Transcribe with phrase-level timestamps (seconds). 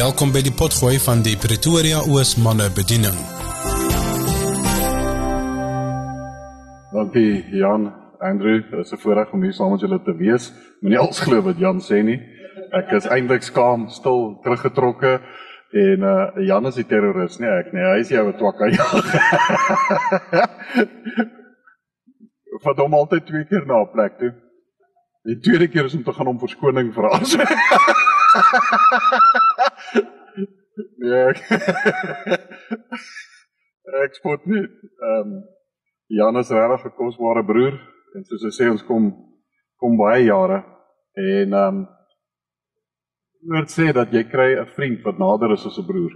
[0.00, 3.12] Welkom by die potgooi van die Pretoria Oos manne bediening.
[6.94, 7.92] Dankie Jan,
[8.24, 10.52] Andrew, dit is 'n voorreg om hier saam met julle te wees.
[10.80, 12.20] Moenie als glo wat Jan sê nie.
[12.72, 15.20] Ek is eintlik skaam, stil, teruggetrokke
[15.72, 17.82] en uh Jan is die terroris, nie ek nie.
[17.82, 18.64] Hy is jou twakka.
[22.64, 24.32] Vat hom altyd twee keer na 'n plek toe.
[25.24, 27.20] Die tweede keer is om te gaan om verskoning vra.
[31.10, 31.24] ja.
[34.04, 34.64] ek spot nie.
[34.64, 35.30] Ehm um,
[36.10, 37.76] Jan is regtig 'n kosbare broer
[38.14, 39.04] en soos hy sê ons kom
[39.78, 40.64] kom baie jare
[41.14, 41.86] en ehm um,
[43.52, 46.12] moet sê dat jy kry 'n vriend wat nader is as 'n broer.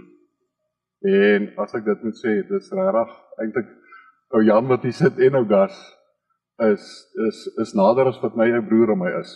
[1.05, 3.69] En as ek dit moet sê, dis regtig eintlik
[4.33, 5.75] ou Jan wat hier sit en ou Gas
[6.59, 6.85] is
[7.27, 9.31] is is nader as wat my ou broer aan my is.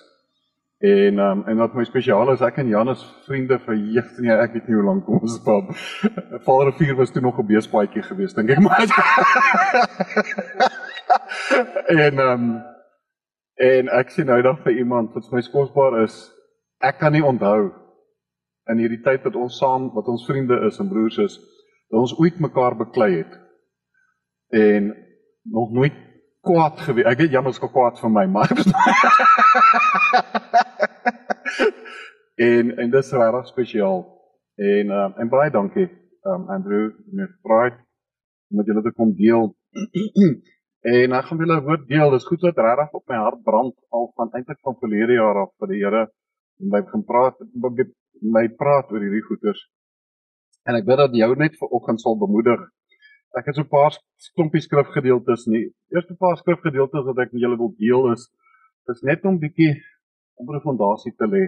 [0.79, 4.31] En um, en wat my spesiaal is, ek en Jan is vriende vir jeug, nee,
[4.31, 5.73] ek weet nie hoe lank ons pap.
[6.47, 8.87] Vaalrivier was toe nog 'n beespaadjie geweest, dink ek maar.
[12.07, 12.47] en um,
[13.59, 16.15] en ek sien nou dan vir iemand wat my skosbaar is.
[16.79, 17.75] Ek kan nie onthou
[18.71, 21.35] in hierdie tyd wat ons saam, wat ons vriende is en broers is,
[21.91, 23.35] dat ons ooit mekaar beklei het.
[24.55, 24.95] En
[25.43, 26.07] nog nooit
[26.49, 27.07] kwaad gewees.
[27.11, 28.49] Ek weet jammer as ek kwaad vir my, maar
[32.49, 34.05] En en dis regtig spesiaal.
[34.55, 35.87] En uh, en baie dankie
[36.29, 37.77] um Andrew met pride
[38.51, 39.49] om julle te kom deel.
[40.93, 42.13] en ek gaan julle woord deel.
[42.15, 45.51] Dis goed wat regtig op my hart brand al van eintlik van verlede jaar af
[45.59, 46.03] vir die Here
[46.59, 47.35] en my begin praat
[48.37, 49.61] my praat oor hierdie goeters.
[50.67, 52.63] En ek bid dat jou net vanoggend sal bemoedig
[53.37, 53.93] Ek het so 'n paar
[54.35, 55.73] klompie skrifgedeeltes nie.
[55.93, 58.29] Eerste paar skrifgedeeltes wat ek met julle wil deel is
[58.89, 59.73] is net om bietjie
[60.39, 61.43] onder 'n fondasie te lê.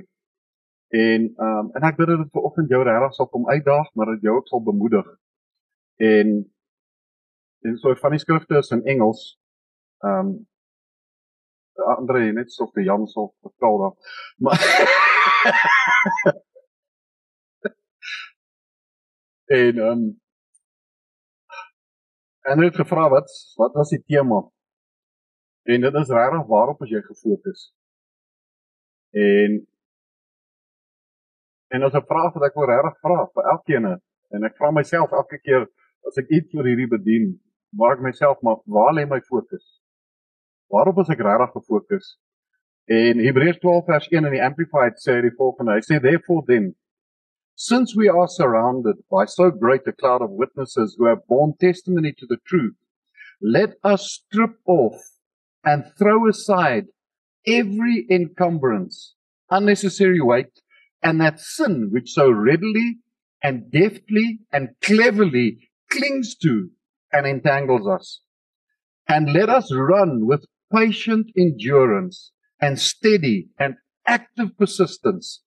[0.91, 3.93] En ehm um, en ek bid dat dit vir oggend jou regtig sal kom uitdaag,
[3.93, 5.07] maar dat jou ook sal bemoedig.
[5.97, 6.53] En
[7.61, 9.39] en so van die skrifte is in Engels.
[10.03, 10.47] Ehm um,
[11.97, 13.95] Andre net so vir Jan sal vertel dan.
[14.37, 14.59] Maar
[19.45, 20.20] en ehm um,
[22.41, 23.29] En hy het gevra wat
[23.59, 24.41] wat was die tema?
[25.69, 27.67] En dit is regtig waarop as jy gefokus.
[29.13, 29.59] En
[31.75, 35.11] en as 'n vraag wat ek wil regtig vra vir elkeen en ek vra myself
[35.11, 35.67] elke keer
[36.07, 37.39] as ek iets vir hierdie bedien,
[37.77, 39.81] waar ek myself maar waar lê my fokus?
[40.67, 42.17] Waarop is ek regtig gefokus?
[42.85, 45.77] En Hebreërs 12 vers 1 in die Amplified sê die volgende.
[45.77, 46.75] Hy sê therefore then
[47.63, 52.11] Since we are surrounded by so great a cloud of witnesses who have borne testimony
[52.17, 52.73] to the truth,
[53.39, 54.99] let us strip off
[55.63, 56.87] and throw aside
[57.45, 59.13] every encumbrance,
[59.51, 60.61] unnecessary weight,
[61.03, 62.97] and that sin which so readily
[63.43, 66.71] and deftly and cleverly clings to
[67.13, 68.21] and entangles us.
[69.07, 73.75] And let us run with patient endurance and steady and
[74.07, 75.43] active persistence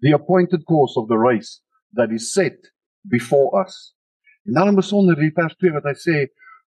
[0.00, 1.60] the appointed course of the race
[1.92, 2.56] that is set
[3.08, 3.94] before us.
[4.46, 6.26] Besonder die vers 2 wat hy sê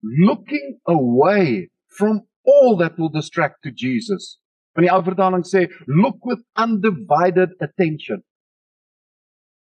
[0.03, 4.39] looking away from all that will distract to Jesus.
[4.75, 8.23] Van die ou vertaling sê look with undivided attention.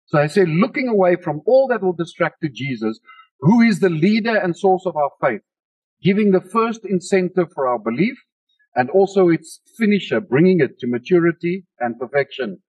[0.07, 3.01] So hy sê looking away from all that will distract to Jesus,
[3.41, 5.43] who is the leader and source of our faith,
[6.03, 8.17] giving the first incentive for our belief
[8.75, 12.63] and also its finisher, bringing it to maturity and perfection.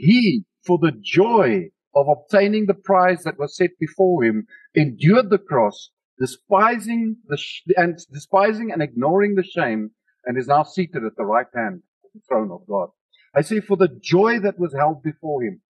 [0.00, 5.38] He, for the joy of obtaining the prize that was set before him, endured the
[5.38, 9.90] cross, despising the sh- and despising and ignoring the shame,
[10.24, 12.88] and is now seated at the right hand of the throne of God.
[13.34, 15.60] I say, for the joy that was held before him.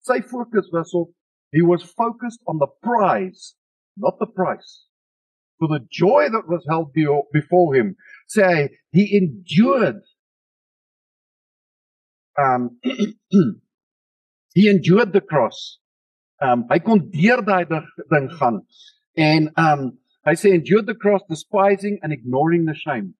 [0.00, 1.10] Say focus was op,
[1.52, 3.54] he was focused on the prize,
[3.96, 4.86] not the price.
[5.58, 6.92] For the joy that was held
[7.32, 7.96] before him,
[8.26, 10.00] say, he endured
[12.38, 12.78] um
[14.54, 15.78] he endured the cross.
[16.40, 18.62] Um hy kon deur daai ding gaan
[19.16, 19.90] en um
[20.26, 23.14] hy sê endured the cross despising and ignoring the shame.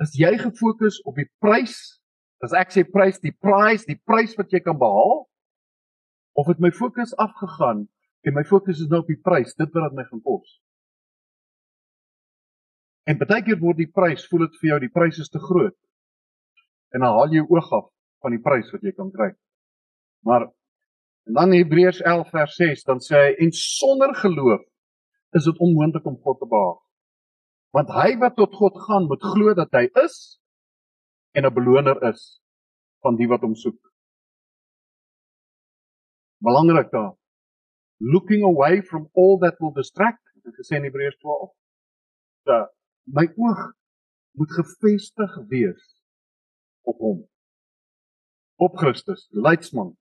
[0.00, 1.76] As jy gefokus op die prys,
[2.44, 5.26] as ek sê prys, die prize, die prys wat jy kan behaal
[6.40, 7.84] of het my fokus afgegaan
[8.24, 10.56] en my fokus is nou op die prys, dit wat dit my gaan kos.
[13.08, 15.76] En baie keer word die prys, voel dit vir jou die prys is te groot
[16.94, 17.86] en dan haal jy oog af
[18.24, 19.30] van die prys wat jy kan kry.
[20.26, 20.48] Maar
[21.28, 24.64] en dan Hebreërs 11 vers 6 dan sê hy en sonder geloof
[25.38, 26.80] is dit onmoontlik om God te behaag.
[27.76, 30.40] Want hy wat tot God gaan moet glo dat hy is
[31.38, 32.40] en 'n beloner is
[33.04, 33.78] van die wat hom soek.
[36.42, 37.14] Belangrik daar.
[38.00, 41.52] Looking away from all that will distract, het gesê in Hebreërs 12.
[42.48, 42.72] Dat
[43.04, 43.60] my oog
[44.32, 45.99] moet gefestig wees
[46.82, 47.18] op hom.
[48.56, 49.96] Op Christus, leidsman.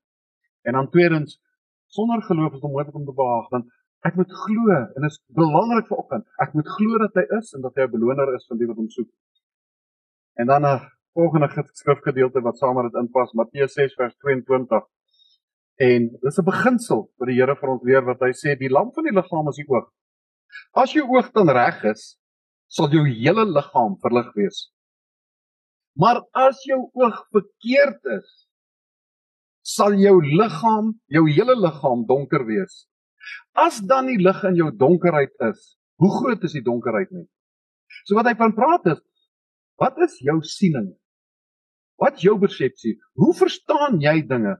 [0.62, 1.40] En dan tweedens,
[1.88, 3.72] sonder geloof is dit onmoontlik om te behaag, want
[4.08, 6.28] ek moet glo en dit is belangrik vir oggend.
[6.44, 8.80] Ek moet glo dat hy is en dat hy 'n beloner is van die wat
[8.80, 9.10] hom soek.
[10.40, 10.80] En dan 'n
[11.14, 14.84] volgende skrifgedeelte wat saam met dit inpas, Matteus 6 vers 22.
[15.76, 18.94] En dis 'n beginsel wat die Here vir ons leer wat hy sê die lamp
[18.94, 19.92] van die liggaam is die oog.
[20.72, 22.20] As jou oog dan reg is,
[22.68, 24.72] sal jou hele liggaam verlig wees.
[26.00, 28.30] Maar as jou oog verkeerd is,
[29.68, 32.86] sal jou liggaam, jou hele liggaam donker wees.
[33.54, 37.28] As dan die lig in jou donkerheid is, hoe groot is die donkerheid nie?
[38.08, 39.04] So wat hy van praat is,
[39.80, 40.94] wat is jou siening?
[42.00, 42.96] Wat jou persepsie?
[43.20, 44.56] Hoe verstaan jy dinge?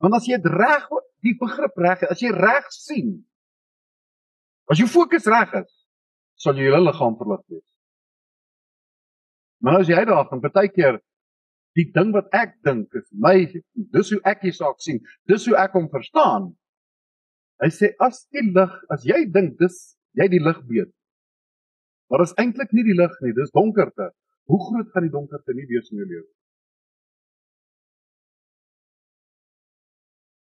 [0.00, 0.88] Want as jy dit reg
[1.26, 3.18] die begrip reg, as jy reg sien,
[4.72, 5.70] as jou fokus reg is,
[6.40, 7.66] sal jou hele liggaam verlig wees.
[9.64, 11.00] Maar as jy daar van baie keer
[11.78, 13.34] die ding wat ek dink is my
[13.94, 14.98] dis hoe ek die saak sien,
[15.30, 16.52] dis hoe ek hom verstaan.
[17.62, 19.76] Hy sê as die lig, as jy dink dis
[20.18, 20.90] jy die lig weet.
[22.08, 24.10] Maar is eintlik nie die lig nie, dis donkerte.
[24.48, 26.28] Hoe groot gaan die donkerte nie wees in jou lewe?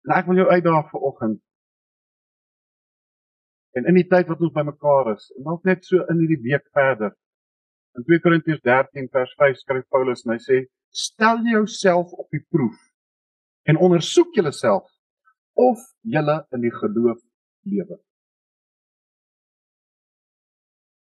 [0.03, 1.41] En ek wil jou uitdaag vir oggend.
[3.77, 6.65] En in die tyd wat ons bymekaar is, en dalk net so in hierdie week
[6.75, 7.13] verder.
[7.93, 10.57] In 2 Korintiërs 13 vers 5 skryf Paulus en hy sê:
[10.89, 12.79] "Stel jouself op die proef
[13.69, 14.89] en ondersoek jouself
[15.53, 16.23] of jy
[16.55, 17.21] in die geloof
[17.69, 17.99] lewe."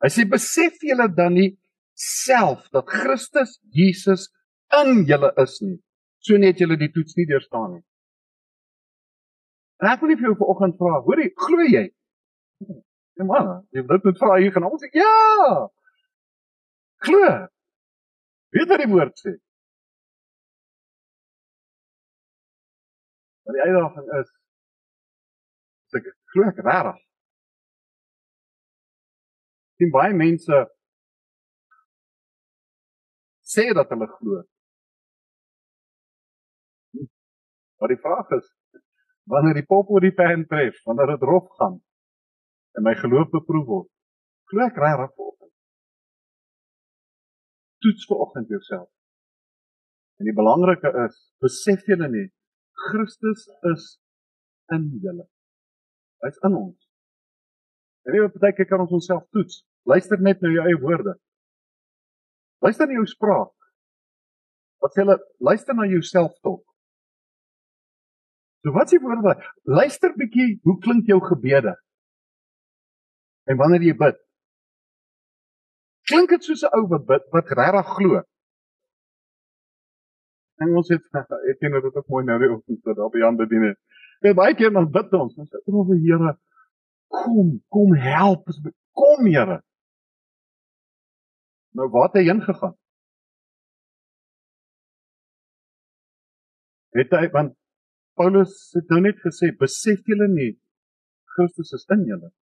[0.00, 1.58] Hy sê: "Besef julle dan nie
[1.94, 4.30] self dat Christus Jesus
[4.80, 5.78] in julle is nie,
[6.20, 7.84] so net julle die toets nie deurstaan nie."
[9.82, 11.88] En ek wil nie vir jou vanoggend vra, hoor jy, glo jy?
[13.18, 15.68] Ja man, jy moet net vra hier gaan ons sê ja.
[16.98, 17.46] Glo.
[18.48, 19.34] Weet wat die woord sê?
[23.44, 24.32] Maar die uitdaging is
[25.98, 26.98] ek glo ek regtig.
[29.78, 30.58] Sien baie mense
[33.54, 34.42] sê dat hulle glo.
[37.78, 38.50] Maar die vraag is,
[39.30, 41.78] wanneer die pop oor die pen tref, wanneer dit rof gaan
[42.76, 43.90] en my geloof beproef word,
[44.50, 45.27] glo ek regtig.
[47.84, 48.88] Toets vir oggend jouself.
[50.18, 52.26] En die belangrike is, besef julle nie
[52.78, 53.98] Christus is
[54.74, 55.26] in julle.
[56.22, 56.78] Hy's in ons.
[58.06, 59.62] En nie op baie keer kan ons onsself toets.
[59.88, 61.16] Luister net na jou eie woorde.
[62.64, 63.54] Luister na jou spraak.
[64.82, 65.18] Wat sê hulle?
[65.42, 66.62] Luister na jouself tog.
[68.62, 69.36] So wat s'ie woorde?
[69.70, 71.74] Luister bietjie, hoe klink jou gebede?
[73.48, 74.18] En wanneer jy bid,
[76.08, 78.22] klink dit soos 'n ou wat bid wat regtig glo.
[80.62, 83.24] En ons het het jy nou dit ook mooi nou die oggend tot op die
[83.24, 83.76] ander dinge.
[84.26, 86.34] En baie keer dan bid ons, ons sê o, Here,
[87.06, 88.60] kom, kom help ons,
[89.00, 89.60] kom Here.
[91.78, 92.74] Nou waar het hy heen gegaan?
[96.98, 97.54] Het hy want
[98.18, 100.52] Paulus het nou net gesê, besef julle nie
[101.36, 102.32] Christus is in julle.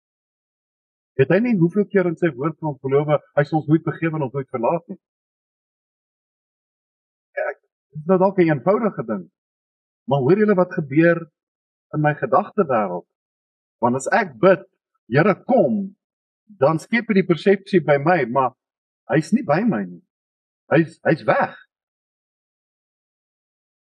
[1.17, 4.19] Het hy nie hoeveel keer in sy woord van beloof hy sal ons nooit vergewe
[4.19, 4.99] en ons nooit verlaat nie.
[7.47, 7.59] Ek
[7.97, 9.25] dis nou dalk 'n eenvoudige ding.
[10.07, 11.23] Maar hoor julle wat gebeur
[11.95, 13.07] in my gedagte wêreld?
[13.81, 14.65] Want as ek bid,
[15.09, 15.95] Here kom,
[16.59, 18.57] dan skep dit die persepsie by my, maar
[19.07, 20.03] hy's nie by my nie.
[20.67, 21.55] Hy's hy's weg.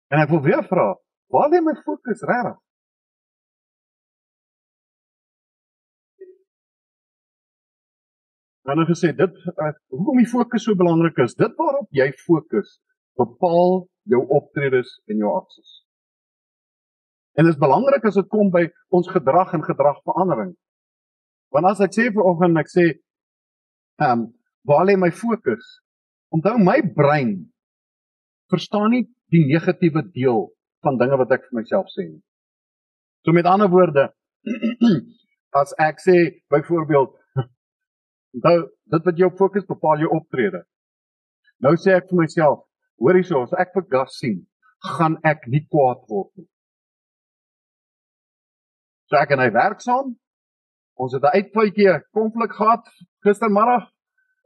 [0.08, 0.96] En ek wil weer vra,
[1.32, 2.58] Waar lê my fokus regtig?
[8.68, 11.34] Nou nou gesê dit uh, hoekom die fokus so belangrik is.
[11.38, 12.78] Dit waarop jy fokus
[13.20, 15.80] bepaal jou optredes en jou aksies.
[17.38, 20.52] En dit is belangrik as dit kom by ons gedrag en gedragverandering.
[21.52, 22.86] Want as ek sê vanoggend ek sê
[24.02, 24.30] ehm um,
[24.68, 25.66] waar lê my fokus?
[26.30, 27.32] Onthou my brein
[28.54, 30.52] verstaan nie die negatiewe deel
[30.86, 32.22] van dinge wat ek vir myself sê nie.
[33.26, 34.10] So met ander woorde,
[35.62, 36.18] as ek sê
[36.54, 37.18] byvoorbeeld
[38.34, 38.56] nou
[38.94, 40.64] dit wat jou fokus bepaal jou optrede.
[41.62, 42.64] Nou sê ek vir myself,
[43.02, 44.40] hoor hierso, as ek vir gas sien,
[44.98, 46.48] gaan ek nie kwaad word nie.
[49.10, 50.16] So ek en hy werk saam.
[51.02, 52.86] Ons het 'n uitpuitjie konflik gehad
[53.26, 53.90] gistermiddag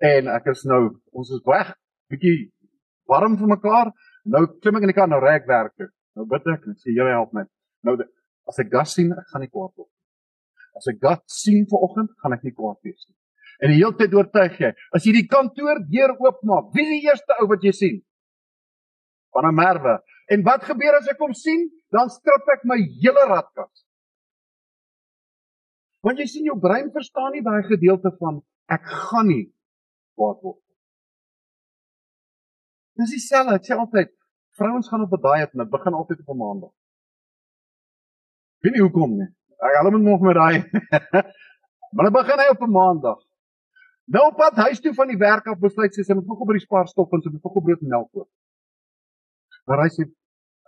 [0.01, 1.73] en ek is nou ons is weg
[2.09, 2.51] bietjie
[3.07, 3.91] warm vir mekaar.
[4.25, 5.89] Nou klim ek in die kar nou reg werk toe.
[6.15, 7.45] Nou bid ek en sê Here help my.
[7.83, 7.97] Nou
[8.49, 9.89] As ek gas sien, ek gaan nie kwaad word.
[10.77, 13.15] As ek gas sien vanoggend, gaan ek nie kwaad wees nie.
[13.63, 17.07] En die hele tyd oortuig jy, as jy die kantoor deur oopmaak, wie is die
[17.07, 17.97] eerste ou wat jy sien?
[19.31, 19.99] Van 'n merwe.
[20.31, 21.69] En wat gebeur as ek hom sien?
[21.91, 23.85] Dan strip ek my hele radkas.
[26.01, 29.53] Want jy sien jou brein verstaan nie daai gedeelte van ek gaan nie
[30.15, 30.61] kwaad word.
[32.95, 34.11] Dis dieselfde, ek sê altyd,
[34.55, 36.73] vrouens gaan op 'n diet en dit begin altyd op 'n maandag.
[38.63, 39.29] Weet nie hoekom nie.
[39.59, 40.57] Ek hulle moet nog met daai.
[41.93, 43.19] maar dit begin hy op 'n maandag.
[44.05, 46.49] Nou op pad huis toe van die werk af besluit sy sy moet nog op
[46.49, 48.29] by die spaar stop en sy moet nog brood en melk koop.
[49.65, 50.05] Maar hy sê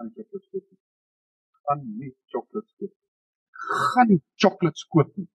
[0.01, 0.65] aan chocolate koop.
[1.72, 2.94] Aan nie chocolate koop.
[3.67, 5.29] Gaan nie chocolate koop nie.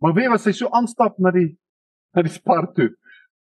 [0.00, 1.50] Maar weet wat sy so aanstap na die
[2.16, 2.88] na die spaar toe.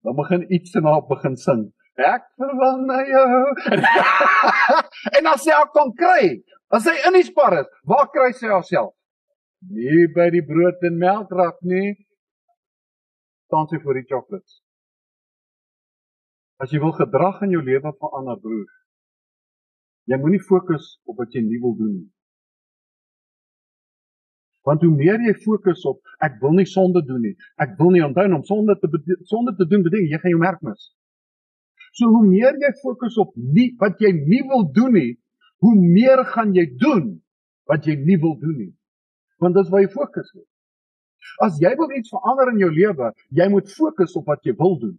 [0.03, 1.69] Dan begin iets in haar begin sing.
[1.95, 3.29] Ek verlang na jou.
[5.17, 6.33] en as sy haar kon kry,
[6.75, 8.91] as sy in die spar is, waar kry sy haarself?
[9.71, 11.95] Nie by die brood en melkrak nie.
[13.71, 14.59] Sy voor die chocolates.
[16.63, 18.67] As jy wil gedrag in jou lewe verander, broer,
[20.11, 22.11] jy moenie fokus op wat jy nie wil doen nie.
[24.65, 27.35] Want hoe meer jy fokus op ek wil nie sonde doen nie.
[27.61, 28.89] Ek wil nie onthou om sonde te
[29.29, 30.87] sonde te doen beding, jy gaan jou merk mis.
[31.95, 35.11] So hoe meer jy fokus op nie wat jy nie wil doen nie,
[35.63, 37.13] hoe meer gaan jy doen
[37.71, 38.73] wat jy nie wil doen nie.
[39.43, 40.45] Want dis waar jy fokus lê.
[41.45, 44.79] As jy wil iets verander in jou lewe, jy moet fokus op wat jy wil
[44.79, 44.95] doen.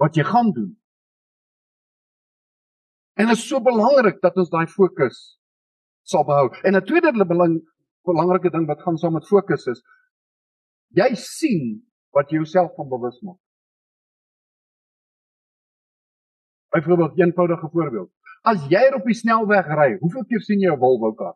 [0.00, 0.72] Wat jy gaan doen.
[3.16, 5.38] En dit is so belangrik dat ons daai fokus
[6.04, 6.50] sal behou.
[6.62, 7.62] En 'n tweede belang
[8.04, 9.82] belangrike ding wat gaan saam met fokus is
[10.94, 11.64] jy sien
[12.14, 13.40] wat jy jouself van bewus maak.
[16.74, 18.10] Byvoorbeeld 'n eenvoudige voorbeeld.
[18.42, 21.34] As jy op die snelweg ry, hoeveel keer sien jy 'n Volvo kar?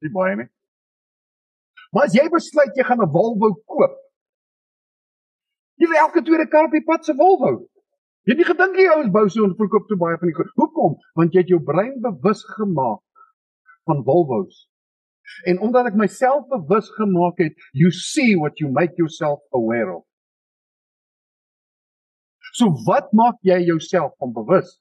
[0.00, 0.48] Nie baie nie.
[1.90, 3.94] Maar as jy besluit jy gaan 'n Volvo koop,
[5.80, 7.66] jy wil elke tweede kar op die pad se Volvo.
[8.24, 10.50] Jy het nie gedink jy ouens bou so en verkoop so baie van die koop.
[10.60, 10.98] Hoekom?
[11.18, 13.02] Want jy het jou brein bewus gemaak
[13.88, 14.68] van Volvos.
[15.46, 20.04] En omdat ek myself bewus gemaak het, you see what you make yourself aware of.
[22.52, 24.78] So wat maak jy jouself van bewus?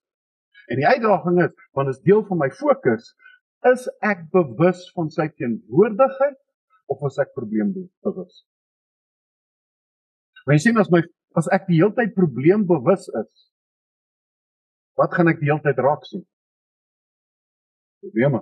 [0.69, 3.13] En die uitdaging is, want dit is deel van my fokus,
[3.69, 6.37] is ek bewus van sy teenwoordigheid
[6.89, 8.43] of is ek probleembewus?
[10.45, 11.03] Wanneer sien as my
[11.37, 13.49] as ek die hele tyd probleembewus is,
[14.97, 16.23] wat gaan ek die hele tyd raak sien?
[18.03, 18.41] Probleme.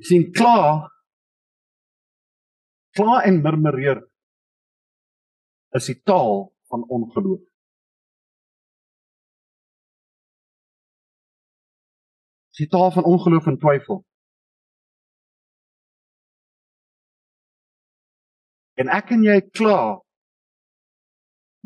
[0.00, 0.88] Jy sien klaar
[2.96, 4.00] klaar en murmureer
[5.78, 7.42] is die taal van ongeloof.
[12.60, 14.02] Die taal van ongeloof en twyfel.
[18.80, 20.00] En ek en jy kla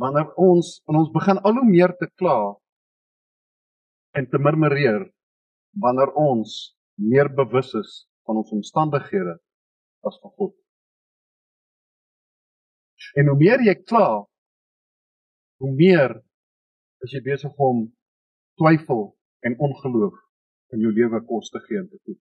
[0.03, 2.39] wanneer ons en ons begin al hoe meer te kla
[4.19, 5.05] en te murmureer
[5.85, 6.57] wanneer ons
[6.99, 7.93] meer bewus is
[8.27, 9.37] van ons omstandighede
[10.09, 10.55] as van God.
[13.21, 14.25] En hoe meer jy kla,
[15.63, 16.17] hoe meer
[17.05, 17.85] is jy besig om
[18.59, 19.07] twyfel
[19.47, 20.17] en ongeloof
[20.75, 22.21] in jou lewe kos te gee en te voed.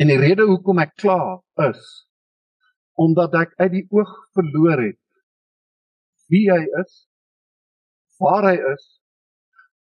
[0.00, 1.20] En die rede hoekom ek kla
[1.68, 1.82] is
[3.00, 4.98] omdat ek uit die oog verloor het
[6.30, 6.92] wie hy is,
[8.22, 8.84] waar hy is,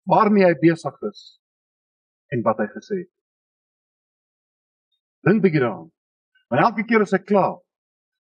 [0.06, 1.23] waarmee hy besig is
[2.35, 3.12] en wat hy gesê het.
[5.26, 5.88] Dink bietjie daaraan.
[6.52, 7.49] Want elke keer as ek kla,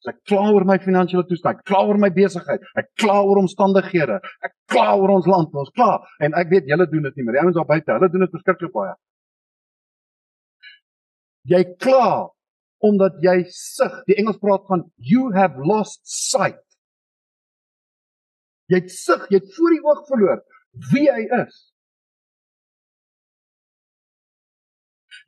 [0.03, 4.19] as ek kla oor my finansiële toestand, kla oor my besigheid, ek kla oor omstandighede,
[4.43, 5.93] ek kla oor ons land, ons kla
[6.25, 8.35] en ek weet julle doen dit nie, maar die ouens daar buite, hulle doen dit
[8.35, 8.97] verskriklik baie.
[11.49, 12.29] Jy kla
[12.85, 14.01] omdat jy sug.
[14.07, 16.61] Die Engels praat van you have lost sight.
[18.69, 20.41] Jy het sug, jy het voor die oog verloor
[20.91, 21.55] wie hy is.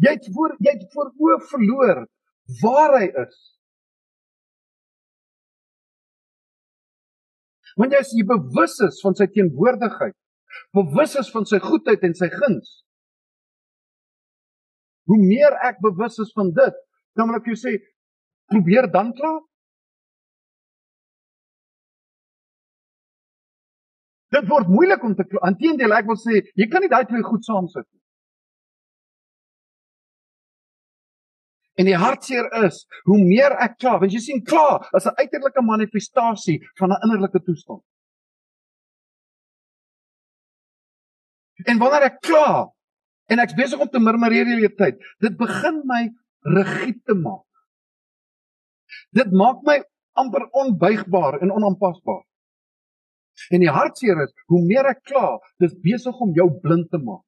[0.02, 2.04] Jy het voor jy het voor oë verloor
[2.62, 3.42] waar hy is.
[7.82, 10.16] As jy bewus is van sy teenwoordigheid,
[10.76, 12.82] bewus is van sy goedheid en sy guns.
[15.10, 16.76] Hoe meer ek bewus is van dit,
[17.18, 17.78] dan wil ek jou sê,
[18.52, 19.42] probeer dan klaar.
[24.32, 27.44] Dit word moeilik om te aanteendeel ek wil sê, jy kan nie daai twee goed
[27.48, 28.00] saam sit nie.
[31.82, 35.62] En die hartseer is, hoe meer ek kla, want jy sien kla is 'n uiterlike
[35.64, 37.82] manifestasie van 'n innerlike toestand.
[41.66, 42.72] En wanneer ek kla
[43.32, 46.02] en ek's besig om te murmureer die hele tyd, dit begin my
[46.58, 47.48] rigied te maak.
[49.16, 49.80] Dit maak my
[50.20, 52.24] amper onbuigbaar en onaanpasbaar.
[53.56, 57.24] En die hartseer is, hoe meer ek kla, dis besig om jou blind te maak.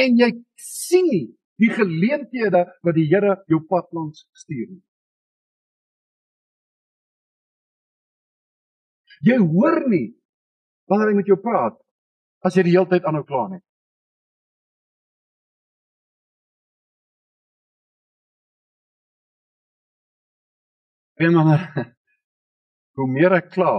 [0.00, 1.26] En jy sien nie
[1.60, 4.82] die geleenthede wat die Here jou pad langs stuur nie.
[9.28, 10.06] Jy hoor nie
[10.88, 11.76] wanneer hy met jou praat
[12.44, 13.62] as jy die hele tyd aanhou kla nie.
[21.20, 21.48] En dan
[22.96, 23.72] hoe meer ek kla,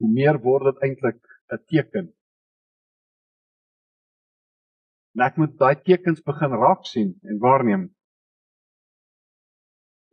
[0.00, 1.20] hoe meer word dit eintlik
[1.52, 2.06] 'n teken.
[5.14, 7.84] En ek moet daai tekens begin raak sien en waarneem.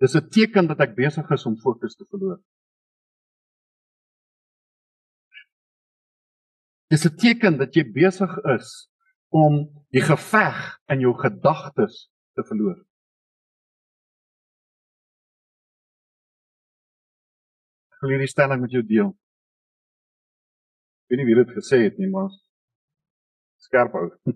[0.03, 2.41] Dis 'n teken dat ek besig is om fokus te verloor.
[6.91, 8.89] Dis 'n teken dat jy besig is
[9.31, 9.63] om
[9.95, 10.57] die geveg
[10.91, 12.79] in jou gedagtes te verloor.
[18.01, 19.11] wil hierdie stelling met jou deel.
[21.05, 22.31] Ek weet nie wie dit gesê het nie, maar
[23.61, 24.07] skerp hou.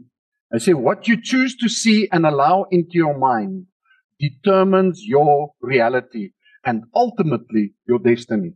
[0.53, 3.65] Hy sê what you choose to see and allow into your mind
[4.21, 6.29] determines your reality
[6.63, 8.53] and ultimately your destiny.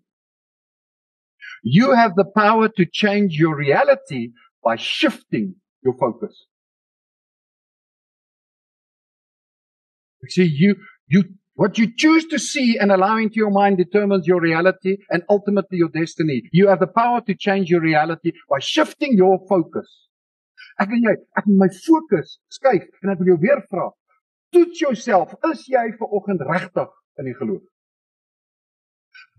[1.63, 4.31] You have the power to change your reality
[4.63, 6.47] by shifting your focus.
[10.23, 10.75] Ek sê you
[11.07, 11.23] you
[11.59, 15.77] What you choose to see and allow into your mind determines your reality and ultimately
[15.79, 16.43] your destiny.
[16.53, 19.89] You have the power to change your reality by shifting your focus.
[20.79, 23.89] Ek wil jy, ek wil my fokus skuif en ek wil jou weer vra.
[24.55, 27.65] Toets jouself, is jy ver oggend regtig in die geloof?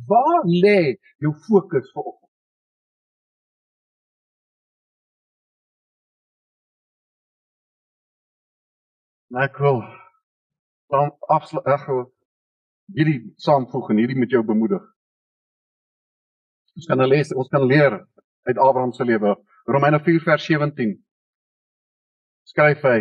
[0.09, 2.31] Waar lê jou fokus ver oggend?
[9.31, 9.83] Nou cool
[10.91, 11.85] dan afsluit ag
[12.97, 14.83] hierdie saamvoeg en hierdie met jou bemoedig.
[16.75, 18.01] Ons kan lees, ons kan leer
[18.49, 19.37] uit Abraham se lewe.
[19.71, 20.97] Romeine 4 vers 17.
[22.51, 22.99] Skryf hy.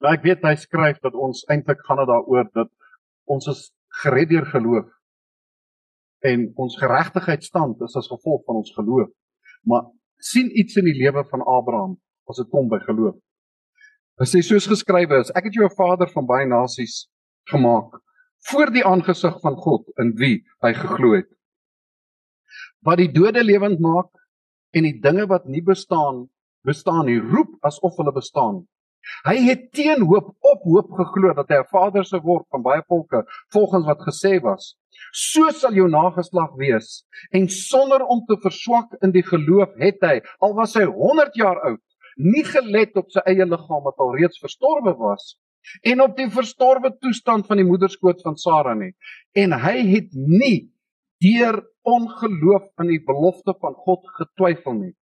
[0.00, 2.72] Nou ek weet hy skryf dat ons eintlik gaan dit daaroor dat
[3.32, 3.62] ons is
[4.02, 4.95] gered deur geloof
[6.30, 9.10] en ons geregtigheidstand is as gevolg van ons geloof.
[9.62, 9.86] Maar
[10.18, 11.96] sien iets in die lewe van Abraham
[12.30, 13.16] as dit kom by geloof.
[14.16, 17.06] Hy sê soos geskrywe is, ek het jou 'n vader van baie nasies
[17.52, 18.00] gemaak
[18.48, 21.28] voor die aangesig van God in wie hy geglo het.
[22.80, 24.10] Wat die dode lewend maak
[24.72, 26.28] en die dinge wat nie bestaan
[26.66, 28.64] bestaan nie, roep asof hulle bestaan.
[29.28, 32.82] Hy het teen hoop op hoop geglo dat hy 'n vader sou word van baie
[32.88, 34.76] volke, volgens wat gesê was.
[35.12, 40.20] So sal jou nageslag wees en sonder om te verswak in die geloof het hy,
[40.40, 41.82] al was hy 100 jaar oud,
[42.16, 45.36] nie gelet op sy eie liggaam wat al reeds verstorwe was
[45.82, 48.92] en op die verstorwe toestand van die moederskoot van Sara nie
[49.36, 50.70] en hy het nie
[51.24, 54.94] deur ongeloof aan die belofte van God getwyfel nie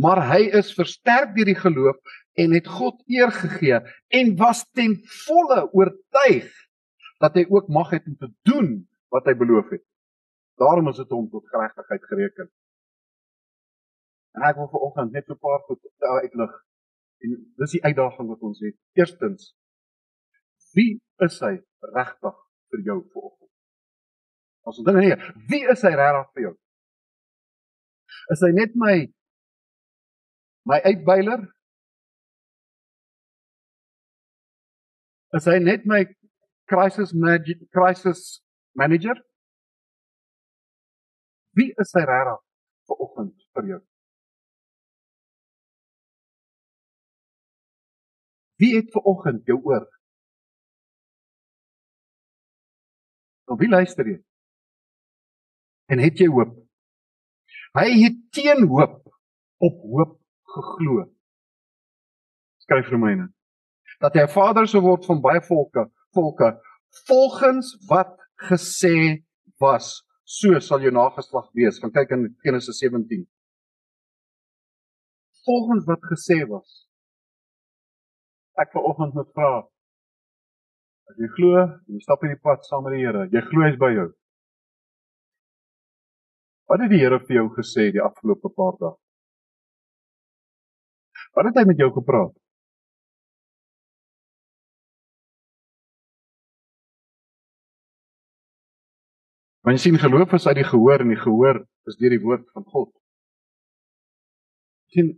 [0.00, 3.80] maar hy is versterk deur die geloof en het God eer gegee
[4.18, 6.50] en was ten volle oortuig
[7.22, 8.70] dat hy ook mag het om te doen
[9.14, 9.84] wat hy beloof het
[10.60, 12.50] daarom is dit hom tot geregtigheid gereken
[14.34, 16.52] En ek wil vanoggend net 'n paar goed uitlig.
[17.18, 18.76] En dis die uitdaging wat ons het.
[18.92, 19.54] Eerstens,
[20.74, 22.36] wie is hy regtig
[22.70, 23.50] vir jou vanoggend?
[24.66, 25.16] As ons dink nee,
[25.48, 26.54] wie is hy regtig vir jou?
[28.34, 28.96] Is hy net my
[30.64, 31.53] my uitbeiler?
[35.36, 36.04] Is hy net my
[36.70, 38.20] crisis manager crisis
[38.74, 39.16] manager?
[41.58, 42.40] Wie is hy regtig
[42.90, 43.80] vanoggend vir jou?
[48.62, 49.86] Wie het ver oggend jou oor?
[53.50, 54.18] Nou wie luister jy?
[55.90, 56.54] En het jy hoop?
[57.74, 59.00] Hy het teen hoop
[59.66, 60.18] op hoop
[60.54, 61.08] geglo.
[62.62, 63.34] Skryf Romeine.
[64.00, 66.60] Dat hy 'n vader sou word van baie volke, volke
[67.06, 68.16] volgens wat
[68.50, 69.24] gesê
[69.58, 71.78] was, so sal jou nageslag wees.
[71.78, 73.26] Gaan kyk in Genesis 17.
[75.44, 76.84] Volgens wat gesê was
[78.54, 79.64] ek ver oggend moet vra.
[81.10, 83.24] As jy glo, jy stap in die pad saam met die Here.
[83.32, 84.06] Jy glo hy's by jou.
[86.70, 88.94] Wat het die Here vir jou gesê die afgelope paar dae?
[91.34, 92.34] Wat het hy met jou gepraat?
[99.64, 102.44] Want jy sien geloof is uit die gehoor en die gehoor is deur die woord
[102.52, 102.90] van God.
[104.92, 105.12] Jy sien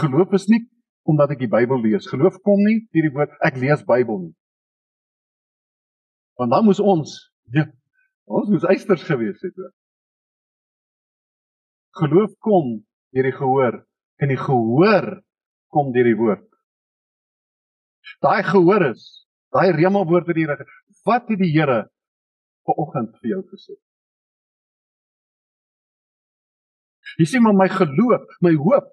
[0.00, 0.62] geloof is nie
[1.10, 2.08] omdat ek die Bybel lees.
[2.08, 4.34] Geloof kom nie deur die woord ek lees Bybel nie.
[6.40, 7.12] Want dan moes ons
[7.52, 7.66] ja,
[8.24, 9.74] ons moes eisters gewees het hoor.
[12.00, 12.72] Geloof kom
[13.12, 13.82] deur die gehoor
[14.24, 15.10] en die gehoor
[15.76, 16.46] kom deur die woord.
[18.24, 19.04] Daai gehoor is,
[19.52, 20.68] daai rema woord wat die Here
[21.04, 21.82] wat het die Here
[22.64, 23.76] vanoggend vir jou gesê?
[27.20, 28.86] Jy sien maar my geloof, my hoop.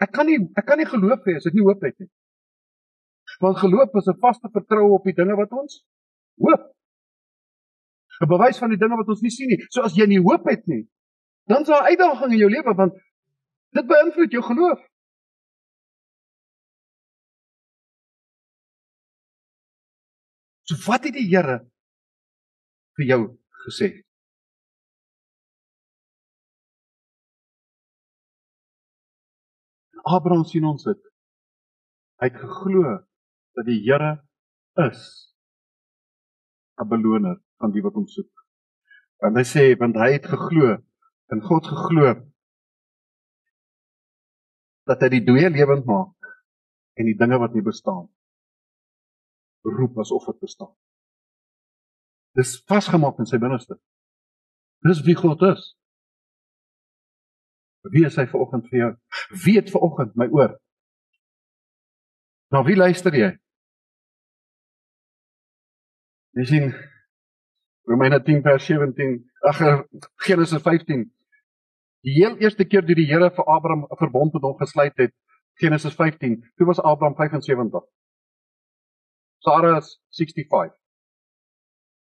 [0.00, 2.08] Ek kan nie ek kan nie geloof hê as ek nie hoop het nie.
[3.42, 5.82] Want geloof is 'n vaste vertroue op die dinge wat ons
[6.38, 6.62] hoop.
[8.22, 9.58] 'n Bewys van die dinge wat ons nie sien nie.
[9.70, 10.86] So as jy nie hoop het nie,
[11.46, 12.94] dan daar 'n uitdaging in jou lewe want
[13.72, 14.80] dit beïnvloed jou geloof.
[20.62, 21.66] So wat het die Here
[22.96, 23.22] vir jou
[23.66, 24.09] gesê?
[30.04, 31.00] Abraham sien ons dit.
[32.20, 32.98] Hy het geglo
[33.56, 34.20] dat die Here
[34.86, 35.00] is
[36.80, 38.32] 'n beloner van die wat hom soek.
[39.20, 40.78] Want hy sê want hy het geglo
[41.32, 42.14] in God geglo
[44.86, 46.16] dat hy die dooie lewend maak
[46.96, 48.08] en die dinge wat nie bestaan
[49.62, 50.72] roep asof dit bestaan.
[52.32, 53.76] Dis vasgemaak in sy binneste.
[54.86, 55.74] Dis wie God is.
[57.88, 58.90] Wie is hy vanoggend vir jou?
[59.44, 60.58] Wie het vanoggend my oor?
[62.52, 63.30] Na wie luister jy?
[66.36, 66.68] Jy sien
[67.90, 69.16] Romeine 10 vers 17,
[69.48, 69.62] ag
[70.26, 71.08] Genesis 15.
[72.06, 75.12] Die heel eerste keer toe die Here vir Abraham 'n verbond met hom gesluit het,
[75.60, 77.82] Genesis 15, toe was Abraham 75.
[79.44, 80.76] Sara is 65.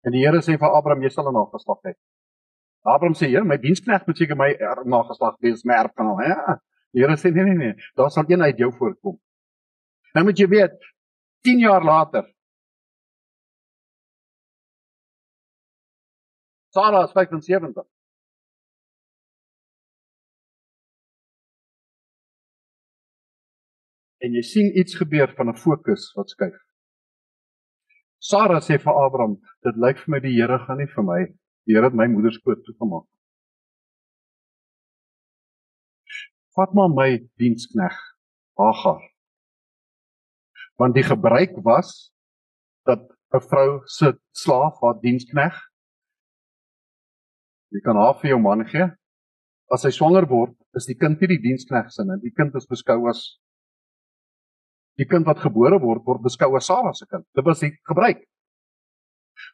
[0.05, 1.95] En die Here sê vir Abraham jy sal 'n nageslag hê.
[2.85, 4.51] Abraham sê, "Ja, my diensknegt moet seker my
[4.85, 6.61] nageslag wees, my erfgenaam." Ja.
[6.93, 9.21] Die Here sê, "Nee, nee, nee, daar sal een uit jou voorkom."
[10.15, 10.79] Nou moet jy weet,
[11.43, 12.35] 10 jaar later
[16.75, 17.85] Sara is 75.
[24.19, 26.57] En jy sien iets gebeur van 'n fokus wat skuif.
[28.19, 31.21] Sara sê vir Abraham, dit lyk vir my die Here gaan nie vir my.
[31.65, 33.07] Die Here het my moeder skoot toegemaak.
[36.55, 37.09] Vat maar my
[37.41, 37.95] dienskneg
[38.61, 39.01] Hagar.
[40.79, 42.13] Want die gebruik was
[42.87, 43.01] dat
[43.35, 45.55] 'n vrou se slaaf haar dienskneg
[47.75, 48.87] jy kan haar vir jou man gee.
[49.73, 52.21] As sy swanger word, is die kind nie die dienskneg se nie.
[52.23, 53.25] Die kind is beskou as
[55.01, 57.27] die kind wat gebore word word beskou as Sara se kind.
[57.35, 58.23] Dit was die gebruik.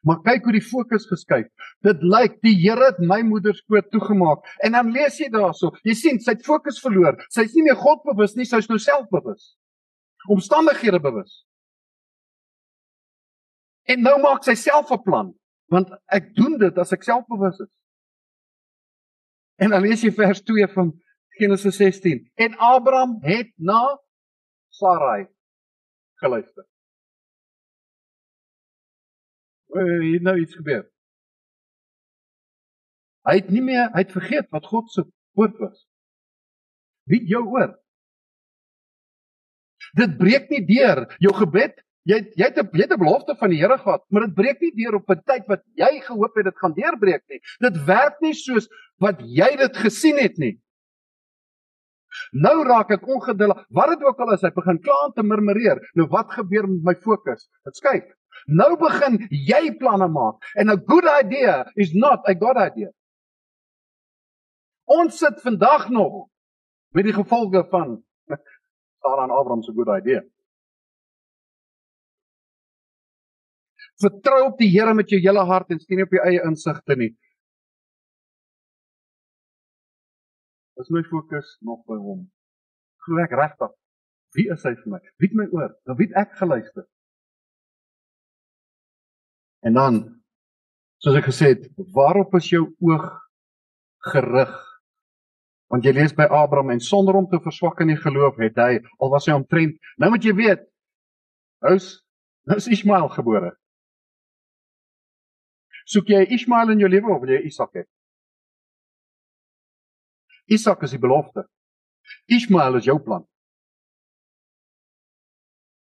[0.06, 1.48] Maar kyk hoe die fokus geskuif.
[1.86, 4.44] Dit lyk die Here het my moeder skoot toegemaak.
[4.64, 7.18] En dan lees jy daarso, jy sien sy het fokus verloor.
[7.34, 9.54] Sy's nie meer God bewus nie, sy's nou selfbewus.
[10.30, 11.44] Omstandighede bewus.
[13.90, 15.34] En nou maak sy self 'n plan,
[15.70, 17.72] want ek doen dit as ek selfbewus is.
[19.60, 20.92] En dan lees jy vers 2 van
[21.40, 22.30] Genesis 16.
[22.34, 23.98] En Abraham het na
[24.68, 25.26] Sarai
[26.20, 26.64] geluister.
[29.70, 30.85] Hoe het nou iets gebeur?
[33.28, 35.04] Hy het nie meer, hy het vergeet wat God se
[35.38, 35.85] woord was.
[37.11, 37.74] Wie jou oor?
[39.98, 41.78] Dit breek nie deur jou gebed.
[42.09, 42.59] Jy het jy het
[42.92, 45.62] 'n belofte van die Here gehad, maar dit breek nie deur op 'n tyd wat
[45.74, 47.40] jy gehoop het dit gaan deurbreek nie.
[47.61, 50.61] Dit werk nie soos wat jy dit gesien het nie.
[52.33, 53.66] Nou raak ek ongeduldig.
[53.68, 55.90] Wat dit ook al is, hy begin klaar te murmureer.
[55.94, 57.48] Nou wat gebeur met my fokus?
[57.64, 58.06] Dit skuif.
[58.46, 60.44] Nou begin jy planne maak.
[60.56, 62.90] And a good idea is not a good idea.
[64.90, 66.26] Ons sit vandag nog
[66.94, 68.00] met die gevolge van
[69.00, 70.22] Sara en Abraham se good idea.
[74.00, 77.12] Vertrou op die Here met jou hele hart en steun op jou eie insigte nie.
[80.80, 82.24] is my fokus nog by hom.
[83.04, 83.72] Glo ek regtig?
[84.36, 85.00] Wie is hy vir my?
[85.20, 85.72] Wie het my oor?
[85.88, 86.86] Na wie het ek geluister?
[89.66, 90.00] En dan
[91.00, 93.06] soos ek gesê het, waarop is jou oog
[94.12, 94.52] gerig?
[95.70, 98.80] Want jy lees by Abraham en sonder om te verswak in die geloof het hy
[98.98, 100.64] al was hy omtrent nou moet jy weet
[101.62, 101.92] hous
[102.48, 103.52] nou is Ismael gebore.
[105.90, 107.84] Soek jy Ismael in jou lewe of wil jy Isak hê?
[110.50, 111.44] Isak is die belofte.
[112.26, 113.22] Ismael is jou plan.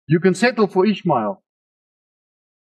[0.05, 1.39] You can settle for Ismael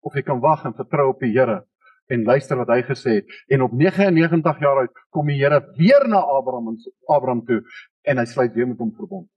[0.05, 1.63] of jy kan wag en vertrou op die Here
[2.09, 3.33] En luister wat hy gesê het.
[3.53, 7.59] En op 99 jaar oud kom die Here weer na Abraham en Abraham toe
[8.09, 9.27] en hy sluit weer met hom verbond.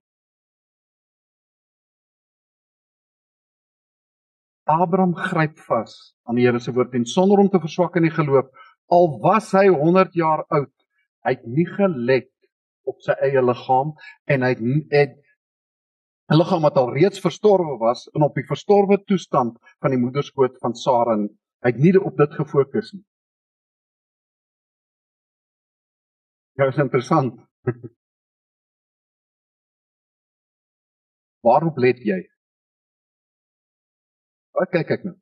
[4.65, 8.15] Abraham gryp vas aan die Here se woord en sonder om te verswak in die
[8.15, 8.49] geloof,
[8.89, 10.73] al was hy 100 jaar oud,
[11.27, 12.31] hy het nie gelet
[12.89, 13.93] op sy eie liggaam
[14.33, 14.55] en hy
[14.95, 15.19] het
[16.33, 20.55] 'n liggaam wat al reeds verstorwe was en op die verstorwe toestand van die moederskoot
[20.65, 23.05] van Sara hy het nie op dit gefokus nie.
[26.57, 27.35] Ja, is interessant.
[31.47, 32.21] Waarop let jy?
[34.57, 35.17] Wat kyk ek nou?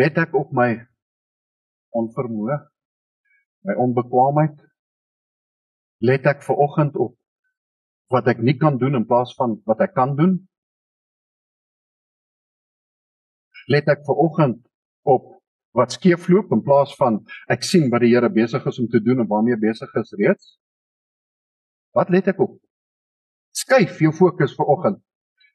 [0.00, 0.70] Let ek op my
[2.00, 2.58] onvermoë,
[3.68, 4.56] my onbekwaamheid?
[6.00, 7.16] Let ek ver oggend op
[8.12, 10.36] wat ek nie kan doen in plaas van wat ek kan doen?
[13.72, 14.60] Let ek ver oggend
[15.02, 15.32] op
[15.76, 17.18] wat skeefloop in plaas van
[17.52, 20.54] ek sien wat die Here besig is om te doen en waarmee besig is reeds?
[21.96, 22.56] Wat let ek op?
[23.56, 25.02] Skuif jou fokus ver oggend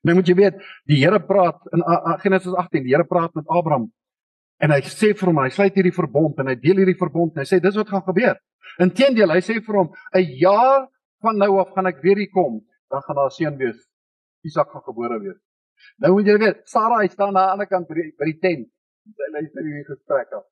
[0.01, 1.83] Nou moet jy weet, die Here praat in
[2.23, 3.89] Genesis 18, die Here praat met Abraham
[4.61, 7.41] en hy sê vir hom, hy sluit hierdie verbond en hy deel hierdie verbond en
[7.41, 8.35] hy sê dis wat gaan gebeur.
[8.81, 10.85] Inteendeel, hy sê vir hom, 'n jaar
[11.21, 12.53] van nou af gaan ek weer hier kom,
[12.91, 13.79] dan gaan daar seun wees.
[14.47, 15.39] Isak gaan gebore wees.
[16.01, 18.39] Nou moet jy weet, Sara hy staan aan die ander kant by die, by die
[18.43, 18.67] tent.
[19.17, 20.45] Sy luister hierdie gesprek af.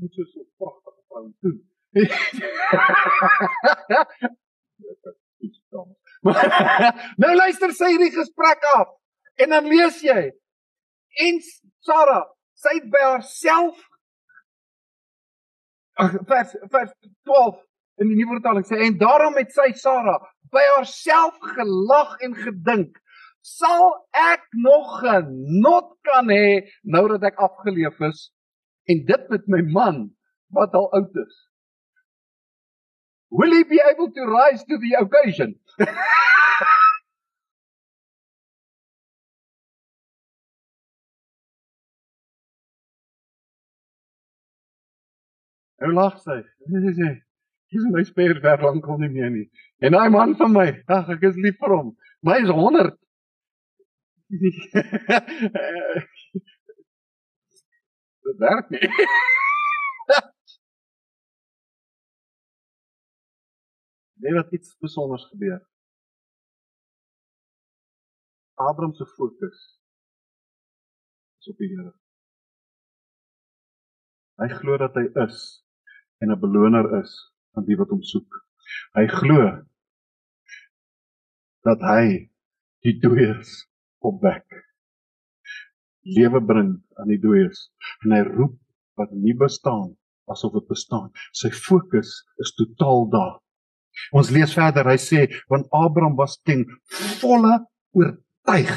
[0.00, 1.56] Is so 'n pragtige vrou toe.
[7.22, 8.88] nou luister sy hierdie gesprek af
[9.42, 10.20] en dan lees jy
[11.26, 11.34] en
[11.86, 12.20] Sara
[12.60, 13.76] sy het by haarself
[16.30, 16.92] vers vers
[17.28, 17.58] 12
[18.00, 20.16] in die nuwe vertaling sê en daarom het sy Sara
[20.54, 22.96] by haarself gelag en gedink
[23.46, 26.64] sal ek nog genot kan hê
[26.96, 28.26] nou dat ek afgeleef is
[28.90, 30.02] en dit met my man
[30.56, 31.38] wat al oud is
[33.32, 35.54] Will he be able to rise to the occasion?
[45.80, 46.42] Hoe lag sy?
[46.68, 47.10] Sy sê,
[47.70, 51.08] "Dis my speer ver lank al nie meer nie." En daai man van my, ag
[51.16, 51.88] ek is lief vir hom.
[52.22, 52.96] My is 100.
[58.22, 58.86] Dit werk nie.
[64.20, 65.60] Net wat iets besonders gebeur.
[68.54, 69.80] Abraham se fokus
[71.38, 71.94] is op die Here.
[74.40, 75.64] Hy glo dat hy is
[76.20, 78.40] en 'n beloner is aan die wat hom soek.
[78.96, 79.46] Hy glo
[81.66, 82.04] dat hy
[82.86, 83.64] die dooies
[84.06, 84.46] opwek.
[86.16, 87.68] Lewe bring aan die dooies
[88.04, 88.56] en hy roep
[89.00, 89.90] wat nie bestaan
[90.30, 91.10] asof dit bestaan.
[91.34, 93.36] Sy fokus is totaal daar.
[94.16, 96.64] Ons lees verder, hy sê want Abraham was ten
[97.20, 97.58] volle
[97.96, 98.74] oortuig.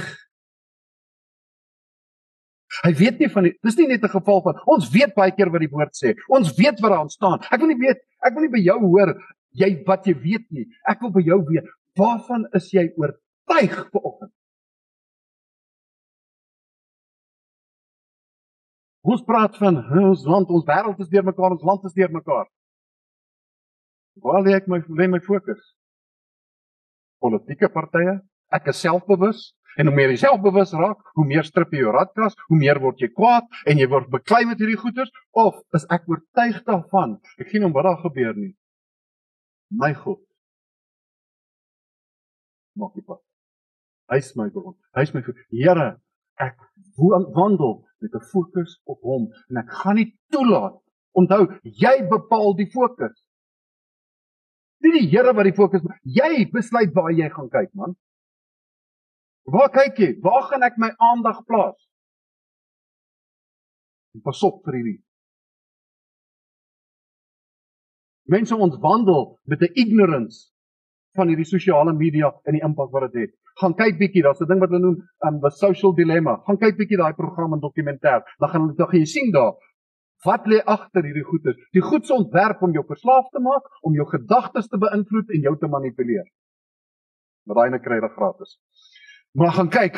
[2.84, 5.50] Hy weet nie van die dis nie net 'n geval van ons weet baie keer
[5.50, 6.15] wat die woord sê.
[6.28, 7.39] Ons weet wat daar staan.
[7.52, 9.15] Ek wil nie weet, ek wil nie by jou hoor
[9.54, 10.65] jy wat jy weet nie.
[10.89, 11.65] Ek wil by jou weet
[11.96, 14.32] waarvan is jy oortuig vanoggend?
[19.04, 22.48] Ons praat van ons land, ons wêreld is deurmekaar, ons land is deurmekaar.
[24.24, 25.60] Waar lê ek my lê my fokus?
[27.19, 28.22] Politieke partye.
[28.54, 32.36] Ek is selfbewus en hoe meer jy selfbewus raak, hoe meer strip jy jou radkas,
[32.49, 36.07] hoe meer word jy kwaad en jy word beklei met hierdie goeters of is ek
[36.12, 37.17] oortuig daarvan?
[37.41, 38.53] Ek sien hom wat daar gebeur nie.
[39.73, 40.21] My God.
[42.77, 43.21] Maak dit pas.
[44.12, 44.75] Hy is my God.
[44.97, 45.89] Hy is my Here.
[46.41, 46.57] Ek
[46.97, 50.77] wandel met 'n fokus op hom en ek gaan nie toelaat.
[51.13, 53.15] Onthou, jy bepaal die fokus.
[54.81, 57.95] Nie die Here wat die fokus, jy besluit waar jy gaan kyk, man.
[59.43, 60.12] Waar kyk jy?
[60.23, 61.79] Waar gaan ek my aandag plaas?
[64.23, 64.99] Pas op vir hierdie.
[68.32, 70.53] Mense ons wandel met 'n ignorance
[71.17, 73.34] van hierdie sosiale media en die impak wat dit het.
[73.60, 76.41] Gaan kyk bietjie, daar's 'n ding wat hulle noem um, social dilemma.
[76.45, 78.23] Gaan kyk bietjie daai program en dokumentêr.
[78.39, 79.53] Dan gaan dan gaan jy sien daar
[80.23, 81.58] Wat lê agter hierdie goedes?
[81.75, 85.41] Die goed se ontwerp om jou verslaaf te maak, om jou gedagtes te beïnvloed en
[85.47, 86.23] jou te manipuleer.
[87.43, 88.56] Maar daai net kry jy gratis.
[89.38, 89.98] Maar gaan kyk.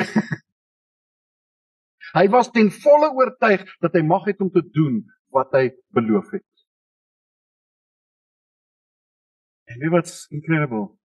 [2.18, 5.02] hy was ten volle oortuig dat hy mag het om te doen
[5.36, 6.46] wat hy beloof het.
[9.66, 10.96] En weet wat's incredible?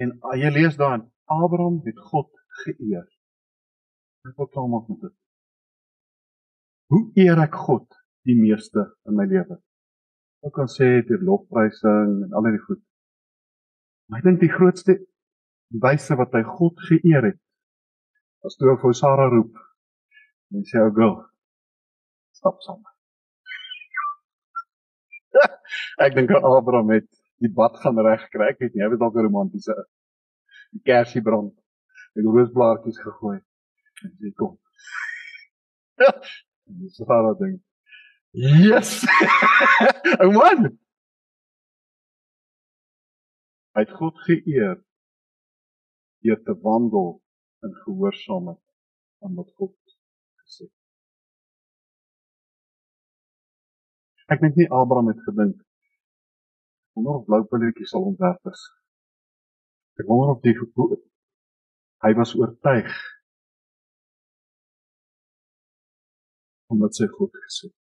[0.00, 2.30] En uh, jy lees dan Abraham het God
[2.64, 3.06] geëer.
[4.26, 5.16] Ek wil klaar maak met dit.
[6.90, 7.86] Hoe eer ek God
[8.26, 9.60] die meeste in my lewe?
[10.42, 12.82] Ek kan sê deur lofprysing en al die goed.
[14.08, 14.96] Maar ek dink die grootste
[15.84, 17.38] wyse wat hy God geëer het,
[18.46, 19.56] as toe vir Sara roep
[20.54, 21.16] en sê, "O girl,
[22.32, 22.82] stap saam."
[26.04, 27.08] ek dink Abraham het
[27.40, 29.76] die bad gaan reg kry, ek weet nie, hy het dalk 'n romantiese
[30.84, 31.54] kersie brand
[32.16, 33.38] en roosblaartjies gegooi.
[34.04, 34.58] En sê, "Kom."
[36.70, 37.60] En Sara dink,
[38.32, 39.04] "Yes!"
[40.22, 40.78] Ou man.
[43.74, 44.78] Hy het God geëer
[46.22, 47.20] deur te wandel
[47.66, 48.62] in gehoorsaamheid
[49.24, 49.76] aan wat God
[50.42, 50.76] gesê het.
[54.32, 55.58] Ek dink nie Abraham het gedink
[56.94, 58.62] wonder of blou pilletjies sal ontwerp is.
[60.00, 60.56] Ek wonder of die
[62.04, 62.92] hy was oortuig
[66.70, 67.76] omdat sy God gesê het.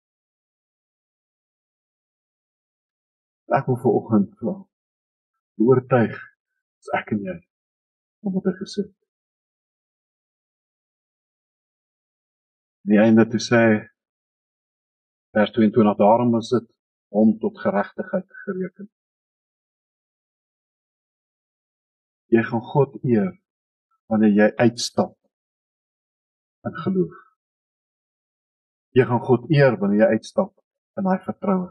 [3.59, 4.55] Ek wil vir oggend vra.
[5.65, 7.37] Oortuig is ek en jy
[8.25, 8.98] omdat hy gesê het.
[12.89, 13.61] Die einde toe sê
[15.37, 16.65] vers 22 daarom is dit
[17.21, 18.87] om tot geregtigheid gereken.
[22.33, 23.29] Jy gaan God eer
[24.09, 25.13] wanneer jy uitstap
[26.65, 27.21] in geloof.
[28.97, 30.53] Jy gaan God eer wanneer jy uitstap
[30.97, 31.69] in daai vertroue.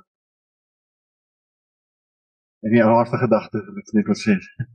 [2.63, 4.39] En die laaste gedagte wat ek net wil sê.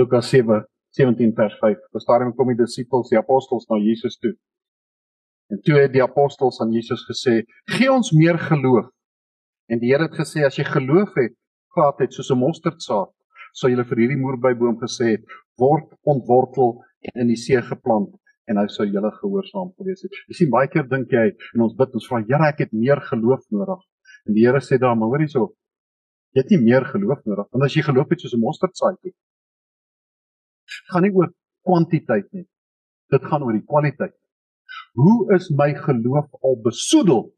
[0.00, 0.64] Lukas 7
[0.96, 1.78] 17 vers 5.
[1.92, 4.34] Daar staan kom die disippels, die apostels na Jesus toe.
[5.50, 8.90] En toe het die apostels aan Jesus gesê: "Gee ons meer geloof."
[9.66, 11.34] En die Here het gesê: "As jy geloof het,
[11.74, 13.10] gehad het soos 'n mosterdsaad,
[13.52, 15.24] sou jy vir hierdie moerbeiboom gesê het:
[15.56, 18.14] word ontwortel en in die see geplant."
[18.50, 20.12] en hy sou julle gehoorsaam gewees het.
[20.28, 23.00] Jy sien baie keer dink jy en ons bid ons vra Here ek het meer
[23.10, 23.80] geloof nodig.
[24.26, 25.52] En die Here sê daar maar hoor hierso.
[26.34, 29.14] Jy het nie meer geloof nodig want as jy geloof het soos 'n mosterdsaadjie.
[30.92, 31.30] Gaan nie oor
[31.66, 32.46] kwantiteit nie.
[33.10, 34.14] Dit gaan oor die kwaliteit.
[34.98, 37.28] Hoe is my geloof al besoedel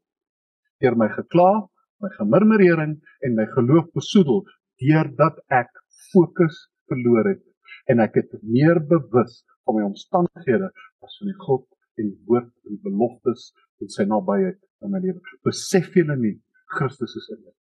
[0.82, 1.68] deur my gekla,
[2.02, 4.42] my gemurmurering en my geloof besoedel
[4.82, 5.70] deurdat ek
[6.10, 7.42] fokus verloor het
[7.90, 10.70] en ek het meer bewus van my omstandighede
[11.06, 11.66] as van die God
[12.00, 13.50] en die woord en die beloftes
[13.82, 15.20] en sy nabyheid in my lewe.
[15.46, 16.36] Besef julle nie
[16.72, 17.54] Christus is in jou.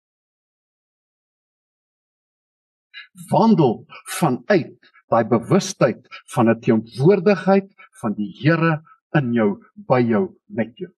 [3.31, 3.81] Wandel
[4.17, 7.67] vanuit daai bewustheid van 'n teenwoordigheid
[8.02, 8.82] van die Here
[9.19, 10.91] in jou, by jou, met jou.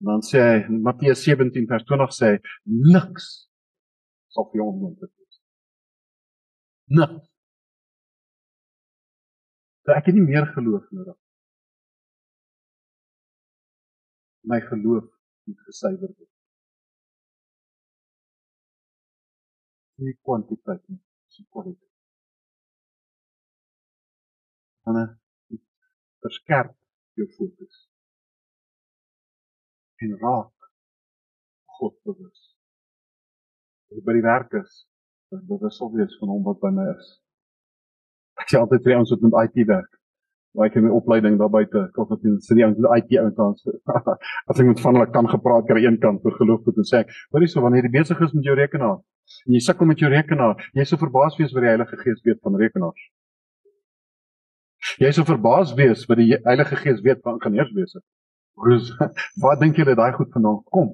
[0.00, 2.38] En dan sê hy in Matteus 17 vers 20 sê hy
[2.94, 3.26] niks
[4.34, 5.40] sal vir jou onmoontlik wees.
[6.98, 7.26] Niks.
[9.84, 11.18] So ek het nie meer geloof nodig.
[14.42, 15.04] My geloof
[15.44, 16.32] moet gesuiwer word.
[20.00, 21.89] Nie kwantiteit nie, dis kwaliteit.
[24.88, 25.06] Anna
[26.24, 26.74] verskerp
[27.18, 27.86] jou fokus.
[30.00, 30.70] En raak
[31.78, 32.40] God bewus.
[33.90, 34.84] As jy by die werk is,
[35.32, 37.08] dan bewus sal wees van hom wat my is.
[38.40, 39.92] Ek sê altyd vir ons wat met IT werk.
[40.56, 43.12] Waar ek in my opleiding daar buite, kom wat in sit die ouens met IT
[43.20, 43.64] ouens.
[44.50, 47.44] As ek met van hulle kan gepraat kry een kant vir geloof moet sê, hoor
[47.44, 48.98] hierso wanneer jy besig is met jou rekenaar
[49.46, 52.40] en jy sukkel met jou rekenaar, jy sou verbaas wees wat die Heilige Gees weet
[52.42, 53.04] van rekenaars.
[55.00, 58.02] Jy sou verbaas wees wat die Heilige Gees weet van ingenieurswese.
[58.60, 58.76] Hoe
[59.44, 60.92] wat dink julle daai goed vanaand kom?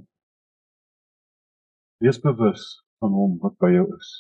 [2.05, 2.69] Wees bewus
[3.03, 4.15] van hom wat by jou is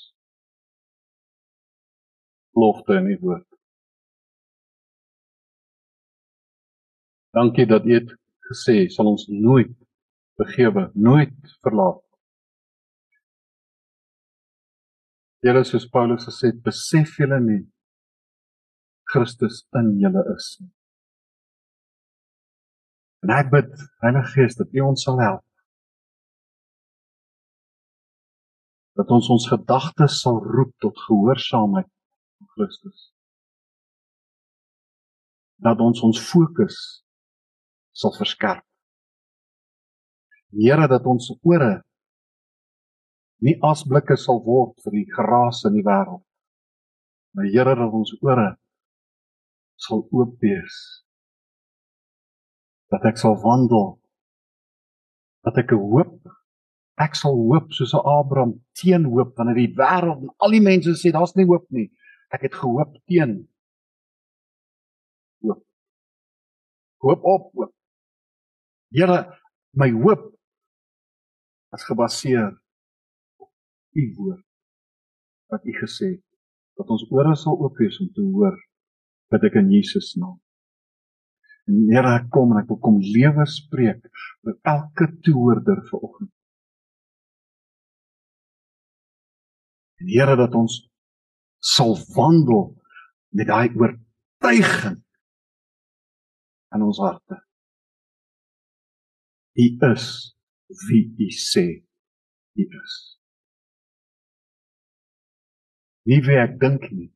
[2.56, 3.46] belofte in u woord.
[7.36, 8.14] Dankie dat u het
[8.48, 9.74] gesê sal ons nooit
[10.40, 12.00] begewe, nooit verlaat.
[15.44, 17.62] Here soos Paulus gesê het, besef julle nie
[19.12, 20.48] Christus in julle is.
[23.24, 23.70] En ek bid,
[24.04, 25.44] Heilige Gees, dat U ons sal help.
[28.96, 33.10] Dat ons ons gedagtes sal roep tot gehoorsaamheid van Christus.
[35.64, 36.78] Dat ons ons fokus
[37.96, 38.64] sal verskerp.
[40.56, 41.80] Here dat ons ore
[43.44, 46.22] nie asblikke sal word vir die geraas in die wêreld.
[47.36, 48.54] Maar Here dat ons ore
[49.76, 50.76] sal oop wees.
[52.92, 53.96] Dat ek sal wandel.
[55.46, 56.36] Dat ek 'n hoop
[56.96, 60.92] ek sal hoop soos 'n Abraham teen hoop wanneer die wêreld en al die mense
[60.96, 61.88] sê daar's nie hoop nie.
[62.34, 63.48] Ek het gehoop teen
[65.44, 65.62] hoop.
[67.04, 67.72] Hoop op hoop.
[68.96, 69.18] Here,
[69.72, 70.32] my hoop
[71.76, 72.56] is gebaseer
[73.36, 73.52] op
[73.92, 74.44] u woord
[75.52, 76.24] wat u gesê het
[76.76, 78.56] dat ons ore sal oop wees om te hoor
[79.32, 80.38] wat ek in Jesus naam.
[81.66, 84.04] En Here, ek kom en ek wil kom lewe spreek
[84.46, 86.30] vir elke toehoorder vanoggend.
[90.02, 90.78] En Here dat ons
[91.58, 92.70] sal wandel
[93.34, 95.00] met daai oortuiging
[96.76, 97.40] in ons harte.
[99.56, 100.06] U is
[100.86, 101.66] wie u sê
[102.60, 102.96] u is.
[106.06, 107.10] Nie wie ek dink nie,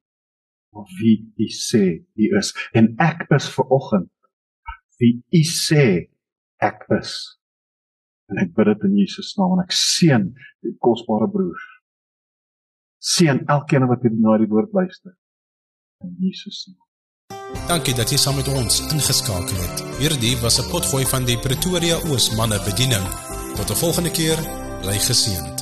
[1.00, 4.10] wie u sê u is en ek is ver oggend
[5.00, 5.84] wie u sê
[6.60, 7.14] ek is.
[8.30, 10.28] En ek bid dit in Jesus naam en ek seën
[10.64, 11.64] die kosbare broers.
[13.00, 15.16] Seën elkeen wat hier na die woord luister.
[16.04, 16.86] In Jesus naam.
[17.70, 19.82] Dankie dat jy saam met ons ingeskakel het.
[20.02, 23.06] Hierdie was 'n potgooi van die Pretoria Oos manne bediening.
[23.56, 24.38] Tot 'n volgende keer,
[24.82, 25.59] bly geseënd.